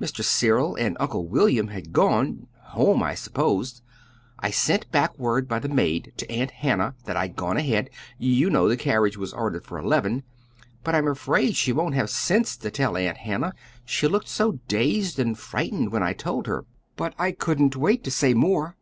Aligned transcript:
Mr. 0.00 0.24
Cyril 0.24 0.74
and 0.74 0.96
Uncle 0.98 1.26
William 1.28 1.68
had 1.68 1.92
gone 1.92 2.48
home, 2.74 3.04
I 3.04 3.14
supposed. 3.14 3.82
I 4.36 4.50
sent 4.50 4.90
back 4.90 5.16
word 5.16 5.46
by 5.46 5.60
the 5.60 5.68
maid 5.68 6.12
to 6.16 6.28
Aunt 6.28 6.50
Hannah 6.50 6.96
that 7.04 7.16
I'd 7.16 7.36
gone 7.36 7.56
ahead; 7.56 7.90
you 8.18 8.50
know 8.50 8.68
the 8.68 8.76
carriage 8.76 9.16
was 9.16 9.32
ordered 9.32 9.64
for 9.64 9.78
eleven; 9.78 10.24
but 10.82 10.96
I'm 10.96 11.06
afraid 11.06 11.54
she 11.54 11.70
won't 11.70 11.94
have 11.94 12.10
sense 12.10 12.56
to 12.56 12.70
tell 12.72 12.96
Aunt 12.96 13.18
Hannah, 13.18 13.52
she 13.84 14.08
looked 14.08 14.26
so 14.28 14.58
dazed 14.66 15.20
and 15.20 15.38
frightened 15.38 15.92
when 15.92 16.02
I 16.02 16.14
told 16.14 16.48
her. 16.48 16.64
But 16.96 17.14
I 17.16 17.30
COULDN'T 17.30 17.76
wait 17.76 18.02
to 18.02 18.10
say 18.10 18.34
more. 18.34 18.74